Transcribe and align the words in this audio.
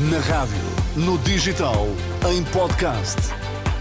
Na 0.00 0.20
rádio, 0.20 0.54
no 0.94 1.18
digital, 1.18 1.88
em 2.30 2.44
podcast. 2.52 3.16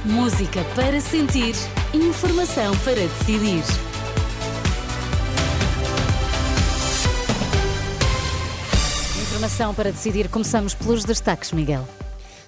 Música 0.03 0.63
para 0.73 0.99
sentir, 0.99 1.53
informação 1.93 2.75
para 2.77 2.95
decidir. 2.95 3.61
Informação 9.21 9.75
para 9.75 9.91
decidir. 9.91 10.27
Começamos 10.27 10.73
pelos 10.73 11.05
destaques, 11.05 11.51
Miguel. 11.51 11.87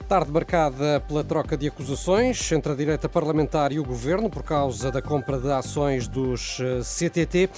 Tarde 0.07 0.31
marcada 0.31 0.99
pela 1.07 1.23
troca 1.23 1.55
de 1.55 1.67
acusações 1.67 2.51
entre 2.51 2.71
a 2.71 2.75
direita 2.75 3.07
parlamentar 3.07 3.71
e 3.71 3.79
o 3.79 3.83
governo 3.83 4.31
por 4.31 4.41
causa 4.41 4.91
da 4.91 4.99
compra 4.99 5.37
de 5.37 5.51
ações 5.51 6.07
dos 6.07 6.57
eh, 6.59 6.79
CTT. 6.81 7.51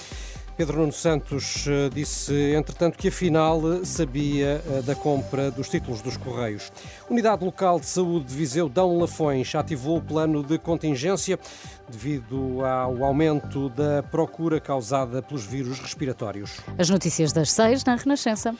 Pedro 0.56 0.78
Nuno 0.78 0.92
Santos 0.92 1.66
eh, 1.66 1.88
disse, 1.92 2.54
entretanto, 2.54 2.98
que 2.98 3.08
afinal 3.08 3.84
sabia 3.84 4.62
eh, 4.66 4.82
da 4.82 4.94
compra 4.94 5.50
dos 5.50 5.68
títulos 5.68 6.02
dos 6.02 6.16
Correios. 6.16 6.70
Unidade 7.08 7.44
Local 7.44 7.80
de 7.80 7.86
Saúde 7.86 8.26
de 8.26 8.34
Viseu 8.34 8.68
Dão 8.68 8.98
Lafões 8.98 9.54
ativou 9.54 9.98
o 9.98 10.02
plano 10.02 10.42
de 10.42 10.58
contingência 10.58 11.38
devido 11.90 12.64
ao 12.64 13.02
aumento 13.04 13.68
da 13.70 14.02
procura 14.02 14.60
causada 14.60 15.22
pelos 15.22 15.44
vírus 15.44 15.78
respiratórios. 15.78 16.60
As 16.78 16.90
notícias 16.90 17.32
das 17.32 17.50
seis 17.50 17.84
na 17.84 17.96
Renascença. 17.96 18.54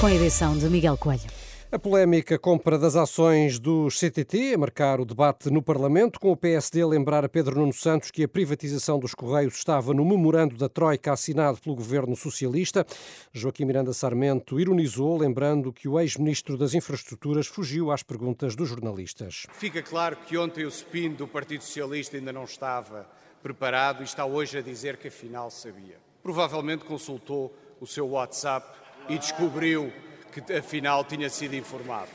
Com 0.00 0.06
a 0.06 0.14
edição 0.14 0.56
de 0.56 0.66
Miguel 0.68 0.96
Coelho. 0.96 1.39
A 1.72 1.78
polémica 1.78 2.36
compra 2.36 2.76
das 2.76 2.96
ações 2.96 3.60
dos 3.60 3.96
CTT 3.96 4.54
a 4.54 4.58
marcar 4.58 4.98
o 4.98 5.04
debate 5.04 5.48
no 5.50 5.62
Parlamento, 5.62 6.18
com 6.18 6.32
o 6.32 6.36
PSD 6.36 6.82
a 6.82 6.86
lembrar 6.88 7.24
a 7.24 7.28
Pedro 7.28 7.60
Nuno 7.60 7.72
Santos 7.72 8.10
que 8.10 8.24
a 8.24 8.28
privatização 8.28 8.98
dos 8.98 9.14
Correios 9.14 9.54
estava 9.54 9.94
no 9.94 10.04
memorando 10.04 10.56
da 10.56 10.68
Troika 10.68 11.12
assinado 11.12 11.60
pelo 11.60 11.76
governo 11.76 12.16
socialista. 12.16 12.84
Joaquim 13.32 13.66
Miranda 13.66 13.92
Sarmento 13.92 14.58
ironizou, 14.58 15.16
lembrando 15.16 15.72
que 15.72 15.86
o 15.86 16.00
ex-ministro 16.00 16.58
das 16.58 16.74
Infraestruturas 16.74 17.46
fugiu 17.46 17.92
às 17.92 18.02
perguntas 18.02 18.56
dos 18.56 18.68
jornalistas. 18.68 19.46
Fica 19.52 19.80
claro 19.80 20.16
que 20.26 20.36
ontem 20.36 20.64
o 20.64 20.68
spin 20.70 21.10
do 21.10 21.28
Partido 21.28 21.62
Socialista 21.62 22.16
ainda 22.16 22.32
não 22.32 22.42
estava 22.42 23.08
preparado 23.44 24.00
e 24.00 24.04
está 24.04 24.26
hoje 24.26 24.58
a 24.58 24.60
dizer 24.60 24.96
que 24.96 25.06
afinal 25.06 25.52
sabia. 25.52 25.98
Provavelmente 26.20 26.84
consultou 26.84 27.54
o 27.80 27.86
seu 27.86 28.08
WhatsApp 28.08 28.76
e 29.08 29.16
descobriu 29.16 29.92
que 30.30 30.52
afinal 30.52 31.04
tinha 31.04 31.28
sido 31.28 31.54
informado. 31.54 32.10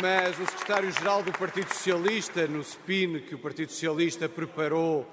Mas 0.00 0.38
o 0.38 0.46
secretário-geral 0.46 1.22
do 1.22 1.32
Partido 1.32 1.68
Socialista, 1.72 2.46
no 2.46 2.60
spin 2.60 3.20
que 3.20 3.34
o 3.34 3.38
Partido 3.38 3.72
Socialista 3.72 4.28
preparou 4.28 5.08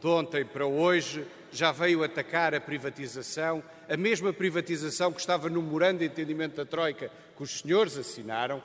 de 0.00 0.06
ontem 0.06 0.44
para 0.44 0.66
hoje, 0.66 1.26
já 1.52 1.70
veio 1.70 2.02
atacar 2.02 2.54
a 2.54 2.60
privatização, 2.60 3.62
a 3.88 3.96
mesma 3.96 4.32
privatização 4.32 5.12
que 5.12 5.20
estava 5.20 5.48
no 5.48 5.62
memorando 5.62 6.00
de 6.00 6.06
entendimento 6.06 6.56
da 6.56 6.64
Troika 6.64 7.10
que 7.34 7.42
os 7.42 7.60
senhores 7.60 7.96
assinaram. 7.96 8.62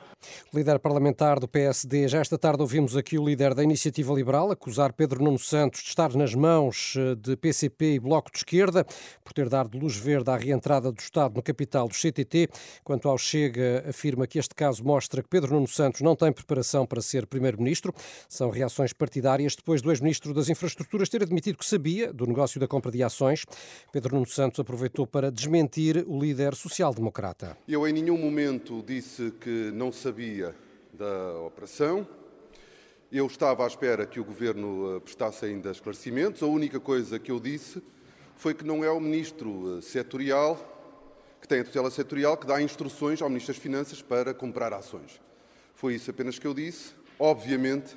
Líder 0.52 0.78
parlamentar 0.78 1.40
do 1.40 1.48
PSD, 1.48 2.06
já 2.06 2.20
esta 2.20 2.36
tarde 2.36 2.60
ouvimos 2.60 2.96
aqui 2.96 3.18
o 3.18 3.24
líder 3.24 3.54
da 3.54 3.64
Iniciativa 3.64 4.12
Liberal 4.12 4.50
acusar 4.50 4.92
Pedro 4.92 5.22
Nuno 5.22 5.38
Santos 5.38 5.80
de 5.80 5.88
estar 5.88 6.14
nas 6.14 6.34
mãos 6.34 6.94
eh, 6.96 7.14
de 7.14 7.36
PCP 7.36 7.94
e 7.94 7.98
Bloco 7.98 8.30
de 8.30 8.38
Esquerda 8.38 8.84
por 9.24 9.32
ter 9.32 9.48
dado 9.48 9.78
luz 9.78 9.96
verde 9.96 10.30
à 10.30 10.36
reentrada 10.36 10.92
do 10.92 10.98
Estado 10.98 11.34
no 11.36 11.42
capital 11.42 11.88
do 11.88 11.94
CTT. 11.94 12.48
Quanto 12.84 13.08
ao 13.08 13.16
Chega, 13.16 13.84
afirma 13.88 14.26
que 14.26 14.38
este 14.38 14.54
caso 14.54 14.84
mostra 14.84 15.22
que 15.22 15.28
Pedro 15.28 15.54
Nuno 15.54 15.68
Santos 15.68 16.02
não 16.02 16.14
tem 16.14 16.30
preparação 16.30 16.84
para 16.84 17.00
ser 17.00 17.26
Primeiro-Ministro. 17.26 17.94
São 18.28 18.50
reações 18.50 18.92
partidárias 18.92 19.56
depois 19.56 19.80
do 19.80 19.90
ex-ministro 19.90 20.34
das 20.34 20.48
Infraestruturas 20.48 21.08
ter 21.08 21.22
admitido 21.22 21.58
que 21.58 21.66
sabia 21.66 22.12
do 22.12 22.26
negócio 22.26 22.60
da 22.60 22.68
compra 22.68 22.92
de 22.92 23.02
ações. 23.02 23.46
Pedro 23.90 24.14
Nuno 24.14 24.26
Santos 24.26 24.60
aproveitou 24.60 25.06
para 25.06 25.30
desmentir 25.30 26.04
o 26.06 26.20
líder 26.20 26.54
social-democrata. 26.54 27.56
Eu 27.66 27.88
em 27.88 27.92
nenhum 27.92 28.18
momento 28.18 28.59
momento 28.60 28.84
disse 28.86 29.32
que 29.40 29.70
não 29.72 29.90
sabia 29.90 30.54
da 30.92 31.40
operação. 31.40 32.06
Eu 33.10 33.26
estava 33.26 33.64
à 33.64 33.66
espera 33.66 34.06
que 34.06 34.20
o 34.20 34.24
Governo 34.24 34.96
eh, 34.96 35.00
prestasse 35.00 35.46
ainda 35.46 35.70
esclarecimentos. 35.70 36.42
A 36.42 36.46
única 36.46 36.78
coisa 36.78 37.18
que 37.18 37.32
eu 37.32 37.40
disse 37.40 37.82
foi 38.36 38.52
que 38.52 38.64
não 38.64 38.84
é 38.84 38.90
o 38.90 39.00
Ministro 39.00 39.78
eh, 39.78 39.80
setorial, 39.80 40.58
que 41.40 41.48
tem 41.48 41.60
a 41.60 41.64
tutela 41.64 41.90
setorial, 41.90 42.36
que 42.36 42.46
dá 42.46 42.60
instruções 42.60 43.22
ao 43.22 43.30
Ministro 43.30 43.54
das 43.54 43.62
Finanças 43.62 44.02
para 44.02 44.34
comprar 44.34 44.74
ações. 44.74 45.20
Foi 45.74 45.94
isso 45.94 46.10
apenas 46.10 46.38
que 46.38 46.46
eu 46.46 46.52
disse. 46.52 46.92
Obviamente 47.18 47.96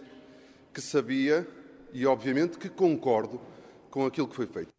que 0.74 0.80
sabia 0.82 1.46
e 1.92 2.06
obviamente 2.06 2.58
que 2.58 2.70
concordo 2.70 3.40
com 3.92 4.06
aquilo 4.06 4.28
que 4.28 4.36
foi 4.36 4.48
feito. 4.48 4.72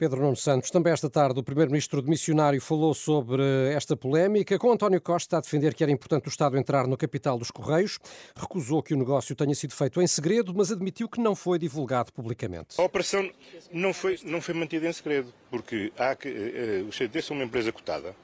Pedro 0.00 0.22
Nuno 0.22 0.34
Santos. 0.34 0.70
Também 0.70 0.94
esta 0.94 1.10
tarde 1.10 1.38
o 1.38 1.42
primeiro-ministro 1.42 2.00
demissionário 2.00 2.58
falou 2.58 2.94
sobre 2.94 3.42
esta 3.74 3.94
polémica, 3.94 4.58
com 4.58 4.72
António 4.72 4.98
Costa 4.98 5.36
a 5.36 5.40
defender 5.42 5.74
que 5.74 5.82
era 5.82 5.92
importante 5.92 6.26
o 6.26 6.30
Estado 6.30 6.56
entrar 6.56 6.86
no 6.86 6.96
capital 6.96 7.36
dos 7.36 7.50
Correios. 7.50 7.98
Recusou 8.34 8.82
que 8.82 8.94
o 8.94 8.96
negócio 8.96 9.36
tenha 9.36 9.54
sido 9.54 9.74
feito 9.74 10.00
em 10.00 10.06
segredo, 10.06 10.54
mas 10.56 10.72
admitiu 10.72 11.06
que 11.06 11.20
não 11.20 11.36
foi 11.36 11.58
divulgado 11.58 12.14
publicamente. 12.14 12.80
A 12.80 12.82
operação 12.82 13.30
não 13.70 13.92
foi, 13.92 14.18
não 14.24 14.40
foi 14.40 14.54
mantida 14.54 14.88
em 14.88 14.92
segredo, 14.94 15.34
porque 15.50 15.92
há 15.98 16.16
que, 16.16 16.30
uh, 16.30 16.90
CDs 16.90 17.26
são 17.26 17.36
uma 17.36 17.44
empresa 17.44 17.70
cotada. 17.70 18.16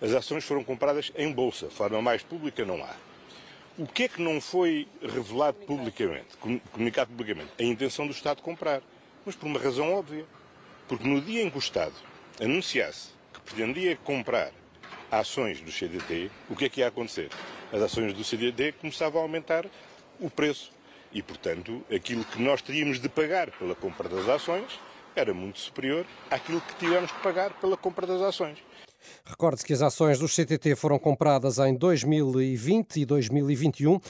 As 0.00 0.12
ações 0.12 0.44
foram 0.44 0.62
compradas 0.62 1.10
em 1.16 1.32
bolsa, 1.32 1.68
forma 1.70 2.00
mais 2.00 2.22
pública 2.22 2.64
não 2.64 2.80
há. 2.80 2.94
O 3.76 3.84
que 3.84 4.04
é 4.04 4.08
que 4.08 4.22
não 4.22 4.40
foi 4.40 4.86
revelado 5.02 5.58
publicamente, 5.66 6.36
comunicado 6.70 7.10
publicamente? 7.10 7.50
A 7.58 7.64
intenção 7.64 8.06
do 8.06 8.12
Estado 8.12 8.42
comprar, 8.42 8.80
mas 9.26 9.34
por 9.34 9.46
uma 9.46 9.58
razão 9.58 9.92
óbvia 9.92 10.24
porque 10.88 11.06
no 11.06 11.20
dia 11.20 11.42
em 11.42 11.50
que 11.50 11.56
o 11.56 11.58
Estado 11.58 11.94
anunciasse 12.40 13.10
que 13.32 13.40
pretendia 13.40 13.96
comprar 13.96 14.52
ações 15.10 15.60
do 15.60 15.70
CDT, 15.70 16.30
o 16.48 16.56
que 16.56 16.64
é 16.66 16.68
que 16.68 16.80
ia 16.80 16.88
acontecer? 16.88 17.30
As 17.72 17.80
ações 17.80 18.12
do 18.12 18.24
CDT 18.24 18.72
começavam 18.72 19.20
a 19.20 19.24
aumentar 19.24 19.66
o 20.20 20.28
preço 20.28 20.72
e, 21.12 21.22
portanto, 21.22 21.84
aquilo 21.94 22.24
que 22.24 22.40
nós 22.40 22.60
teríamos 22.60 23.00
de 23.00 23.08
pagar 23.08 23.50
pela 23.52 23.74
compra 23.74 24.08
das 24.08 24.28
ações 24.28 24.78
era 25.14 25.32
muito 25.32 25.60
superior 25.60 26.04
àquilo 26.30 26.60
que 26.60 26.74
tivemos 26.74 27.10
que 27.10 27.20
pagar 27.20 27.52
pela 27.54 27.76
compra 27.76 28.06
das 28.06 28.20
ações. 28.20 28.58
Recorde-se 29.24 29.64
que 29.64 29.72
as 29.72 29.82
ações 29.82 30.18
dos 30.18 30.34
CTT 30.34 30.76
foram 30.76 30.98
compradas 30.98 31.58
em 31.58 31.74
2020 31.74 33.00
e 33.00 33.04
2021 33.04 34.00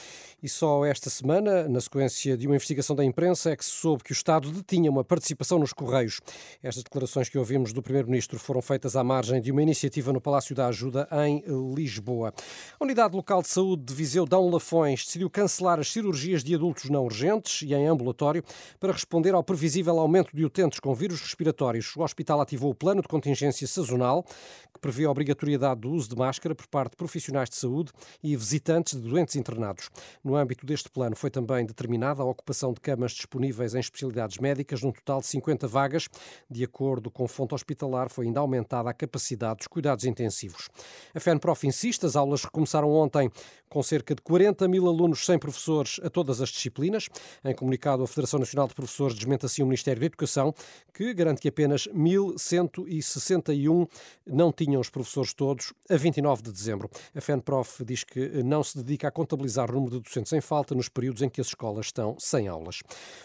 e 0.45 0.49
só 0.49 0.85
esta 0.85 1.09
semana, 1.09 1.67
na 1.67 1.81
sequência 1.81 2.37
de 2.37 2.45
uma 2.45 2.55
investigação 2.55 2.95
da 2.95 3.03
imprensa, 3.03 3.49
é 3.49 3.55
que 3.55 3.65
se 3.65 3.71
soube 3.71 4.03
que 4.03 4.11
o 4.11 4.13
Estado 4.13 4.51
detinha 4.51 4.91
uma 4.91 5.03
participação 5.03 5.57
nos 5.57 5.73
Correios. 5.73 6.21
Estas 6.61 6.83
declarações 6.83 7.27
que 7.27 7.37
ouvimos 7.37 7.73
do 7.73 7.81
Primeiro-Ministro 7.81 8.37
foram 8.37 8.61
feitas 8.61 8.95
à 8.95 9.03
margem 9.03 9.41
de 9.41 9.51
uma 9.51 9.63
iniciativa 9.63 10.13
no 10.13 10.21
Palácio 10.21 10.53
da 10.53 10.67
Ajuda 10.67 11.07
em 11.25 11.43
Lisboa. 11.73 12.31
A 12.79 12.83
Unidade 12.83 13.15
Local 13.15 13.41
de 13.41 13.47
Saúde 13.47 13.85
de 13.85 13.93
Viseu 13.95 14.23
Dão 14.27 14.47
Lafões 14.47 15.03
decidiu 15.03 15.31
cancelar 15.31 15.79
as 15.79 15.91
cirurgias 15.91 16.43
de 16.43 16.53
adultos 16.53 16.91
não 16.91 17.05
urgentes 17.05 17.63
e 17.63 17.73
em 17.73 17.87
ambulatório 17.87 18.43
para 18.79 18.91
responder 18.91 19.33
ao 19.33 19.43
previsível 19.43 19.97
aumento 19.99 20.35
de 20.35 20.45
utentes 20.45 20.79
com 20.79 20.93
vírus 20.93 21.21
respiratórios. 21.21 21.95
O 21.95 22.03
hospital 22.03 22.39
ativou 22.39 22.69
o 22.69 22.75
plano 22.75 23.01
de 23.01 23.07
contingência 23.07 23.67
sazonal 23.67 24.23
que 24.71 24.79
prevê 24.85 25.05
a 25.05 25.09
obrigatoriedade 25.09 25.81
do 25.81 25.89
uso 25.89 26.09
de 26.09 26.15
máscara 26.15 26.53
por 26.53 26.67
parte 26.67 26.91
de 26.91 26.97
profissionais 26.97 27.49
de 27.49 27.55
saúde 27.55 27.91
e 28.21 28.35
visitantes 28.35 29.01
de 29.01 29.09
doentes 29.09 29.35
internados. 29.35 29.89
No 30.23 30.35
âmbito 30.35 30.63
deste 30.63 30.91
plano 30.91 31.15
foi 31.15 31.31
também 31.31 31.65
determinada 31.65 32.21
a 32.21 32.25
ocupação 32.25 32.71
de 32.71 32.79
camas 32.79 33.13
disponíveis 33.13 33.73
em 33.73 33.79
especialidades 33.79 34.37
médicas, 34.37 34.83
num 34.83 34.91
total 34.91 35.21
de 35.21 35.25
50 35.25 35.67
vagas. 35.67 36.07
De 36.47 36.63
acordo 36.63 37.09
com 37.09 37.27
fonte 37.27 37.55
hospitalar, 37.55 38.11
foi 38.11 38.27
ainda 38.27 38.39
aumentada 38.39 38.87
a 38.87 38.93
capacidade 38.93 39.57
dos 39.57 39.67
cuidados 39.67 40.05
intensivos. 40.05 40.69
A 41.15 41.19
FENPROF 41.19 41.65
insiste, 41.65 42.05
as 42.05 42.15
aulas 42.15 42.43
recomeçaram 42.43 42.91
ontem 42.91 43.31
com 43.67 43.81
cerca 43.81 44.13
de 44.13 44.21
40 44.21 44.67
mil 44.67 44.87
alunos 44.87 45.25
sem 45.25 45.39
professores 45.39 45.99
a 46.03 46.11
todas 46.11 46.41
as 46.41 46.49
disciplinas. 46.49 47.09
Em 47.43 47.55
comunicado, 47.55 48.03
a 48.03 48.07
Federação 48.07 48.39
Nacional 48.39 48.67
de 48.67 48.75
Professores 48.75 49.15
desmente 49.15 49.47
assim 49.47 49.63
o 49.63 49.65
Ministério 49.65 49.99
da 49.99 50.05
Educação, 50.05 50.53
que 50.93 51.11
garante 51.13 51.41
que 51.41 51.49
apenas 51.49 51.87
1.161 51.87 53.89
não 54.25 54.51
tinham 54.51 54.74
tinham 54.75 54.81
os 54.81 54.89
professores 54.89 55.33
todos 55.33 55.73
a 55.89 55.95
29 55.95 56.43
de 56.43 56.51
dezembro. 56.51 56.89
A 57.15 57.21
FENPROF 57.21 57.83
diz 57.85 58.03
que 58.03 58.43
não 58.43 58.61
se 58.63 58.77
dedica 58.77 59.07
a 59.07 59.11
contabilizar 59.11 59.71
o 59.71 59.73
número 59.73 59.97
de 59.97 60.01
docentes 60.01 60.33
em 60.33 60.41
falta 60.41 60.75
nos 60.75 60.89
períodos 60.89 61.21
em 61.21 61.29
que 61.29 61.39
as 61.39 61.47
escolas 61.47 61.87
estão 61.87 62.15
sem 62.19 62.47
aulas. 62.47 62.81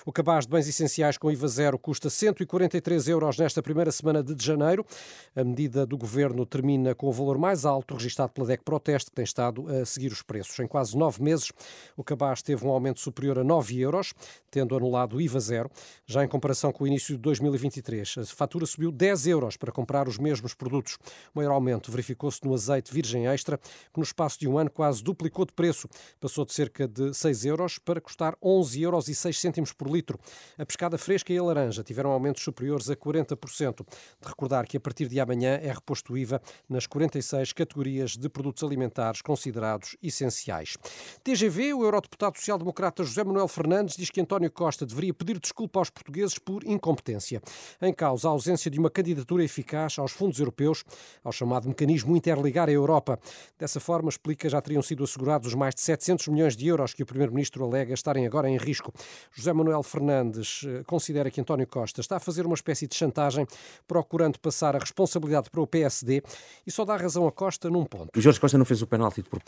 O 0.07 0.13
cabaz 0.13 0.47
de 0.47 0.53
bens 0.53 0.69
essenciais 0.69 1.19
com 1.19 1.31
IVA 1.31 1.49
zero 1.49 1.79
custa 1.79 2.09
143 2.09 3.09
euros 3.09 3.37
nesta 3.37 3.63
primeira 3.63 3.91
semana 3.91 4.23
de 4.23 4.45
janeiro. 4.45 4.87
A 5.35 5.43
medida 5.43 5.85
do 5.85 5.99
governo 5.99 6.47
termina 6.47 6.95
com 6.95 7.09
o 7.09 7.13
valor 7.13 7.37
mais 7.37 7.65
alto 7.65 7.95
registado 7.95 8.33
pela 8.33 8.47
DEC 8.47 8.63
Proteste, 8.63 9.11
que 9.11 9.17
tem 9.17 9.25
estado 9.25 9.67
a 9.69 9.85
seguir 9.85 10.13
os 10.13 10.23
preços. 10.23 10.59
Em 10.61 10.69
quase 10.69 10.97
nove 10.97 11.23
meses, 11.23 11.51
o 11.97 12.05
cabaz 12.05 12.43
teve 12.43 12.65
um 12.65 12.71
aumento 12.71 13.01
superior 13.01 13.39
a 13.39 13.45
9 13.45 13.81
euros, 13.81 14.13
tendo 14.51 14.77
anulado 14.77 15.17
o 15.17 15.21
IVA 15.21 15.41
zero. 15.41 15.71
Já 16.07 16.25
em 16.25 16.29
comparação 16.29 16.73
com 16.73 16.85
o 16.85 16.87
início 16.87 17.17
de 17.17 17.21
2023, 17.21 18.19
a 18.19 18.27
fatura 18.27 18.67
subiu 18.67 18.93
10 18.93 19.27
euros 19.27 19.57
para 19.57 19.73
comprar 19.73 20.07
os 20.07 20.19
mesmos 20.19 20.55
produtos. 20.55 20.99
Uma 21.35 21.40
maior 21.41 21.53
aumento 21.53 21.91
verificou-se 21.91 22.45
no 22.45 22.53
azeite 22.55 22.93
virgem 22.93 23.27
extra, 23.27 23.59
que 23.59 23.99
no 23.99 24.03
espaço 24.03 24.39
de 24.39 24.47
um 24.47 24.59
ano 24.59 24.71
quase 24.71 25.03
duplicou 25.03 25.47
de 25.47 25.53
preço. 25.53 25.89
Passou 26.21 26.45
de 26.45 26.53
cerca 26.53 26.87
de 26.87 27.15
6 27.15 27.45
euros 27.47 27.79
para 27.79 28.01
custar 28.01 28.37
11 28.43 28.83
euros 28.83 29.09
e 29.09 29.15
6 29.15 29.39
cêntimos 29.39 29.73
por 29.73 29.89
litro. 29.89 30.19
A 30.59 30.67
pescada 30.67 30.99
fresca 30.99 31.33
e 31.33 31.39
a 31.39 31.43
laranja 31.43 31.83
tiveram 31.83 32.11
aumentos 32.11 32.43
superiores 32.43 32.91
a 32.91 32.97
40%. 32.97 33.87
De 34.21 34.29
recordar 34.29 34.67
que 34.67 34.77
a 34.77 34.81
partir 34.81 35.09
de 35.09 35.19
amanhã 35.19 35.59
é 35.63 35.73
reposto 35.73 36.13
o 36.13 36.19
IVA 36.19 36.43
nas 36.69 36.87
46 36.87 37.53
categorias 37.53 38.17
de 38.17 38.29
produtos 38.29 38.63
alimentares 38.63 39.23
considerados 39.23 39.97
essenciais. 40.03 40.77
TGV, 41.25 41.75
o 41.75 41.85
eurodeputado 41.85 42.37
social-democrata 42.37 43.03
José 43.03 43.25
Manuel 43.25 43.49
Fernandes 43.49 43.97
diz 43.97 44.11
que 44.11 44.21
António 44.21 44.51
Costa 44.51 44.85
deveria 44.85 45.15
pedir 45.15 45.39
desculpa 45.39 45.79
aos 45.79 45.91
portugueses 45.91 46.39
por 46.39 46.65
incompetência. 46.65 47.41
Em 47.81 47.93
causa 47.93 48.29
a 48.29 48.31
ausência 48.31 48.71
de 48.71 48.79
uma 48.79 48.91
candidatura 48.91 49.43
eficaz 49.43 49.99
aos 49.99 50.13
fundos 50.13 50.39
europeus, 50.39 50.85
ao 51.31 51.33
chamado 51.33 51.69
mecanismo 51.69 52.17
Interligar 52.17 52.69
a 52.69 52.73
Europa. 52.73 53.19
Dessa 53.59 53.79
forma, 53.79 54.09
explica, 54.09 54.49
já 54.49 54.61
teriam 54.61 54.83
sido 54.83 55.05
assegurados 55.05 55.49
os 55.49 55.55
mais 55.55 55.75
de 55.75 55.81
700 55.81 56.29
milhões 56.29 56.57
de 56.57 56.67
euros 56.67 56.93
que 56.93 57.03
o 57.03 57.07
primeiro-ministro 57.07 57.65
alega 57.65 57.95
estarem 57.95 58.27
agora 58.27 58.49
em 58.49 58.57
risco. 58.57 58.93
José 59.33 59.53
Manuel 59.53 59.83
Fernandes 59.83 60.63
eh, 60.67 60.83
considera 60.85 61.31
que 61.31 61.41
António 61.41 61.67
Costa 61.67 62.01
está 62.01 62.17
a 62.17 62.21
fazer 62.21 62.45
uma 62.45 62.55
espécie 62.55 62.87
de 62.87 62.97
chantagem, 62.97 63.47
procurando 63.87 64.39
passar 64.41 64.75
a 64.75 64.79
responsabilidade 64.79 65.51
para 65.51 65.61
o 65.61 65.67
PSD 65.67 66.23
e 66.67 66.71
só 66.71 66.85
dá 66.85 66.97
razão 66.97 67.27
a 67.27 67.33
Costa 67.33 67.71
num 67.71 67.85
ponto. 67.85 68.11
O 68.17 68.21
Jorge 68.21 68.41
Costa 68.41 68.59
não 68.59 68.65
fez 68.65 68.83
o 68.83 68.87
penalti. 68.87 69.23
Por... 69.23 69.41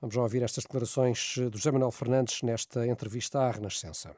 Vamos 0.00 0.14
já 0.14 0.22
ouvir 0.22 0.42
estas 0.42 0.64
declarações 0.64 1.36
do 1.50 1.56
José 1.56 1.70
Manuel 1.70 1.90
Fernandes 1.90 2.42
nesta 2.42 2.86
entrevista 2.86 3.40
à 3.40 3.50
Renascença. 3.50 4.14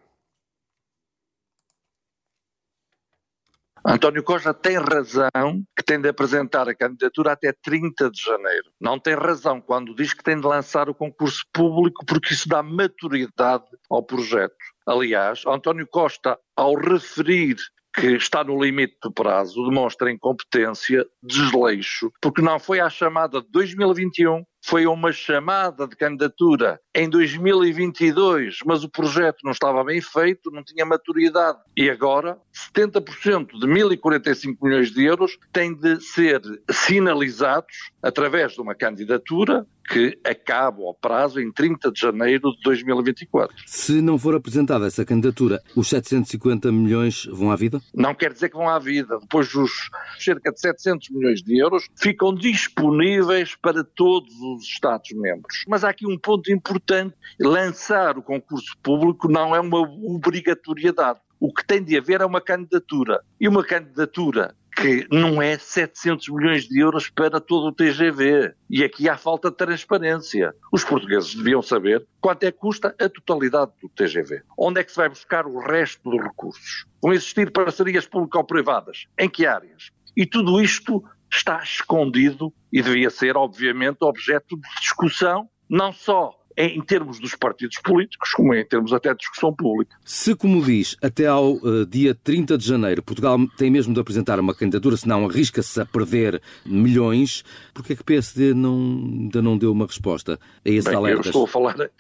António 3.84 4.23
Costa 4.23 4.55
tem 4.55 4.79
razão 4.79 5.64
que 5.76 5.82
tem 5.84 6.00
de 6.00 6.08
apresentar 6.08 6.69
a 6.69 6.75
candidatura 6.75 7.32
até 7.32 7.52
30 7.52 8.11
de 8.11 8.23
janeiro. 8.23 8.70
Não 8.81 8.96
tem 8.96 9.14
razão 9.14 9.61
quando 9.61 9.94
diz 9.94 10.14
que 10.14 10.23
tem 10.23 10.40
de 10.40 10.46
lançar 10.46 10.88
o 10.88 10.94
concurso 10.94 11.44
público 11.52 12.05
porque 12.06 12.32
isso 12.32 12.49
dá 12.49 12.62
maturidade 12.62 13.64
ao 13.90 14.02
projeto. 14.02 14.55
Aliás, 14.87 15.43
António 15.46 15.87
Costa, 15.88 16.38
ao 16.56 16.75
referir 16.75 17.56
que 17.94 18.06
está 18.12 18.43
no 18.43 18.62
limite 18.62 18.96
do 19.02 19.12
prazo, 19.12 19.69
demonstra 19.69 20.11
incompetência, 20.11 21.05
desleixo, 21.23 22.11
porque 22.23 22.40
não 22.40 22.58
foi 22.58 22.81
à 22.81 22.88
chamada 22.88 23.43
de 23.43 23.49
2021 23.50 24.44
foi 24.62 24.87
uma 24.87 25.12
chamada 25.12 25.87
de 25.87 25.97
candidatura 25.97 26.81
em 26.94 27.09
2022, 27.09 28.59
mas 28.64 28.85
o 28.85 28.88
projeto 28.88 29.38
não 29.44 29.53
estava 29.53 29.82
bem 29.82 30.00
feito, 30.00 30.50
não 30.50 30.62
tinha 30.62 30.87
maturidade. 30.87 31.59
E 31.76 31.91
agora, 31.91 32.38
70% 32.75 33.59
de 33.59 33.67
1.045 33.67 34.56
milhões 34.62 34.91
de 34.91 35.05
euros 35.05 35.38
têm 35.53 35.75
de 35.75 36.00
ser 36.00 36.41
sinalizados 36.70 37.91
através 38.03 38.53
de 38.53 38.61
uma 38.61 38.75
candidatura 38.75 39.67
que 39.88 40.19
acaba 40.25 40.82
ao 40.82 40.94
prazo 40.94 41.41
em 41.41 41.53
30 41.53 41.91
de 41.91 42.00
janeiro 42.00 42.53
de 42.53 42.61
2024. 42.62 43.55
Se 43.67 44.00
não 44.00 44.19
for 44.19 44.35
apresentada 44.35 44.87
essa 44.87 45.05
candidatura, 45.05 45.61
os 45.76 45.88
750 45.88 46.70
milhões 46.70 47.26
vão 47.26 47.50
à 47.50 47.56
vida? 47.56 47.81
Não 47.94 48.15
quer 48.15 48.32
dizer 48.32 48.49
que 48.49 48.56
vão 48.56 48.69
à 48.69 48.79
vida. 48.79 49.19
Depois, 49.20 49.55
os 49.55 49.73
cerca 50.19 50.53
de 50.53 50.61
700 50.61 51.11
milhões 51.11 51.43
de 51.43 51.58
euros 51.58 51.87
ficam 51.97 52.35
disponíveis 52.35 53.56
para 53.56 53.85
todos 53.85 54.32
os 54.41 54.51
os 54.54 54.64
Estados-membros. 54.64 55.64
Mas 55.66 55.84
há 55.84 55.90
aqui 55.90 56.06
um 56.06 56.19
ponto 56.19 56.52
importante: 56.52 57.14
lançar 57.40 58.19
o 58.19 58.22
concurso 58.22 58.76
público 58.82 59.28
não 59.28 59.54
é 59.54 59.60
uma 59.60 59.81
obrigatoriedade. 59.81 61.20
O 61.40 61.52
que 61.52 61.66
tem 61.66 61.82
de 61.82 61.96
haver 61.96 62.20
é 62.20 62.25
uma 62.25 62.40
candidatura. 62.40 63.20
E 63.40 63.49
uma 63.49 63.64
candidatura 63.64 64.54
que 64.76 65.06
não 65.10 65.40
é 65.40 65.58
700 65.58 66.28
milhões 66.28 66.64
de 66.64 66.81
euros 66.81 67.08
para 67.08 67.40
todo 67.40 67.66
o 67.66 67.72
TGV. 67.72 68.54
E 68.70 68.82
aqui 68.82 69.08
há 69.08 69.16
falta 69.16 69.50
de 69.50 69.56
transparência. 69.56 70.55
Os 70.72 70.84
portugueses 70.84 71.34
deviam 71.34 71.62
saber 71.62 72.06
quanto 72.20 72.44
é 72.44 72.52
que 72.52 72.58
custa 72.58 72.94
a 72.98 73.08
totalidade 73.08 73.72
do 73.81 73.88
TGV. 73.88 74.43
Onde 74.56 74.81
é 74.81 74.84
que 74.84 74.90
se 74.90 74.96
vai 74.96 75.08
buscar 75.08 75.46
o 75.46 75.58
resto 75.58 76.10
dos 76.10 76.22
recursos? 76.22 76.87
Vão 77.02 77.12
existir 77.12 77.50
parcerias 77.50 78.06
público-privadas? 78.06 79.06
Em 79.19 79.28
que 79.28 79.46
áreas? 79.46 79.90
E 80.16 80.26
tudo 80.26 80.60
isto 80.60 81.02
está 81.32 81.62
escondido 81.62 82.52
e 82.73 82.82
devia 82.82 83.11
ser, 83.11 83.37
obviamente, 83.37 83.99
objeto 84.02 84.56
de 84.56 84.81
discussão, 84.81 85.49
não 85.69 85.93
só 85.93 86.32
em 86.56 86.82
termos 86.82 87.19
dos 87.19 87.34
partidos 87.34 87.79
políticos, 87.79 88.32
como 88.32 88.55
em 88.55 88.64
termos 88.64 88.93
até 88.93 89.11
de 89.12 89.19
discussão 89.20 89.55
pública. 89.55 89.96
Se, 90.05 90.34
como 90.34 90.62
diz, 90.62 90.96
até 91.02 91.26
ao 91.26 91.55
uh, 91.55 91.87
dia 91.87 92.14
30 92.14 92.58
de 92.58 92.67
janeiro, 92.67 93.02
Portugal 93.02 93.38
tem 93.56 93.70
mesmo 93.70 93.94
de 93.94 94.00
apresentar 94.00 94.38
uma 94.38 94.55
candidatura, 94.55 94.96
senão 94.96 95.25
arrisca-se 95.25 95.81
a 95.81 95.87
perder 95.87 96.43
milhões, 96.64 97.43
porque 97.73 97.94
é 97.94 97.96
que 97.96 98.02
o 98.02 98.05
PSD 98.05 98.52
não, 98.52 98.76
ainda 98.76 99.40
não 99.40 99.56
deu 99.56 99.73
uma 99.73 99.87
resposta 99.87 100.38
a 100.64 100.69
esses 100.69 100.84
Bem, 100.84 100.94
alertas? 100.94 101.26
Eu 101.26 101.31
estou 101.31 101.44
a 101.44 101.49
falar, 101.49 101.90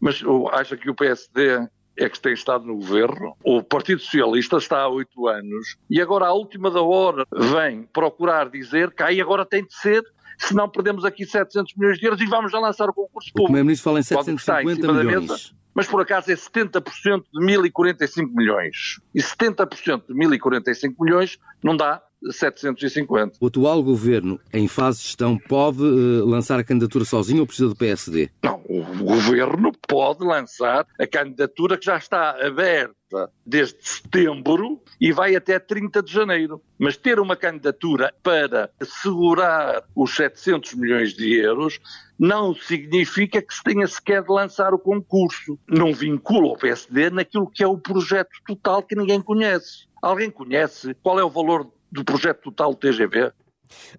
mas 0.00 0.20
acha 0.52 0.76
que 0.76 0.90
o 0.90 0.94
PSD 0.94 1.68
é 1.96 2.08
que 2.08 2.20
tem 2.20 2.32
estado 2.32 2.64
no 2.64 2.76
governo. 2.76 3.36
O 3.44 3.62
Partido 3.62 4.00
Socialista 4.00 4.56
está 4.56 4.80
há 4.80 4.88
oito 4.88 5.28
anos 5.28 5.76
e 5.88 6.00
agora, 6.00 6.26
à 6.26 6.32
última 6.32 6.70
da 6.70 6.82
hora, 6.82 7.26
vem 7.32 7.82
procurar 7.92 8.48
dizer 8.48 8.90
que 8.92 9.02
aí 9.02 9.20
agora 9.20 9.44
tem 9.44 9.64
de 9.64 9.74
ser 9.74 10.02
senão 10.38 10.68
perdemos 10.68 11.04
aqui 11.04 11.26
700 11.26 11.74
milhões 11.76 11.98
de 11.98 12.06
euros 12.06 12.20
e 12.20 12.26
vamos 12.26 12.50
já 12.50 12.58
lançar 12.58 12.88
o 12.88 12.94
concurso 12.94 13.30
público. 13.32 13.42
O 13.42 13.44
Primeiro-Ministro 13.44 13.84
fala 13.84 14.00
em 14.00 14.02
750 14.02 14.92
milhões. 14.92 15.28
Mesa, 15.28 15.60
mas 15.74 15.86
por 15.86 16.00
acaso 16.00 16.30
é 16.30 16.34
70% 16.34 17.24
de 17.32 17.44
1045 17.44 18.34
milhões. 18.34 19.00
E 19.14 19.20
70% 19.20 20.06
de 20.08 20.14
1045 20.14 21.04
milhões 21.04 21.38
não 21.62 21.76
dá 21.76 22.02
750. 22.30 23.36
O 23.40 23.46
atual 23.46 23.82
governo, 23.82 24.40
em 24.52 24.68
fase 24.68 24.98
de 24.98 25.04
gestão, 25.04 25.38
pode 25.38 25.82
uh, 25.82 26.24
lançar 26.26 26.58
a 26.58 26.64
candidatura 26.64 27.04
sozinho 27.04 27.40
ou 27.40 27.46
precisa 27.46 27.68
do 27.68 27.76
PSD? 27.76 28.30
Não, 28.42 28.60
o 28.68 29.04
governo 29.04 29.72
pode 29.88 30.24
lançar 30.24 30.86
a 30.98 31.06
candidatura 31.06 31.78
que 31.78 31.86
já 31.86 31.96
está 31.96 32.36
aberta 32.44 33.30
desde 33.44 33.76
setembro 33.80 34.80
e 35.00 35.10
vai 35.12 35.34
até 35.34 35.58
30 35.58 36.02
de 36.02 36.12
janeiro. 36.12 36.62
Mas 36.78 36.96
ter 36.96 37.18
uma 37.18 37.34
candidatura 37.34 38.14
para 38.22 38.70
assegurar 38.80 39.82
os 39.94 40.14
700 40.14 40.74
milhões 40.74 41.14
de 41.14 41.34
euros 41.34 41.80
não 42.18 42.54
significa 42.54 43.42
que 43.42 43.54
se 43.54 43.62
tenha 43.62 43.86
sequer 43.86 44.22
de 44.22 44.32
lançar 44.32 44.72
o 44.72 44.78
concurso. 44.78 45.58
Não 45.66 45.92
vincula 45.92 46.48
o 46.48 46.58
PSD 46.58 47.10
naquilo 47.10 47.50
que 47.50 47.64
é 47.64 47.66
o 47.66 47.78
projeto 47.78 48.30
total 48.46 48.82
que 48.82 48.94
ninguém 48.94 49.20
conhece. 49.20 49.88
Alguém 50.00 50.30
conhece 50.30 50.94
qual 51.02 51.18
é 51.18 51.24
o 51.24 51.30
valor 51.30 51.70
do 51.90 52.04
projeto 52.04 52.42
total 52.42 52.70
do 52.70 52.76
TGV? 52.76 53.32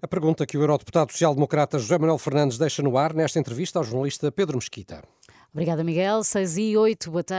A 0.00 0.08
pergunta 0.08 0.46
que 0.46 0.56
o 0.56 0.62
eurodeputado 0.62 1.12
social-democrata 1.12 1.78
José 1.78 1.96
Manuel 1.98 2.18
Fernandes 2.18 2.58
deixa 2.58 2.82
no 2.82 2.98
ar 2.98 3.14
nesta 3.14 3.38
entrevista 3.38 3.78
ao 3.78 3.84
jornalista 3.84 4.30
Pedro 4.30 4.58
Mesquita. 4.58 5.02
Obrigada, 5.52 5.84
Miguel. 5.84 6.24
6 6.24 6.56
e 6.56 6.76
8, 6.76 7.10
boa 7.10 7.22
tarde. 7.22 7.30